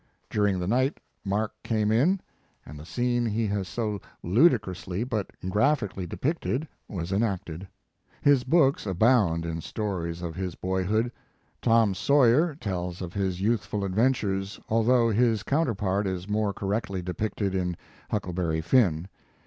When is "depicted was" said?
6.07-7.11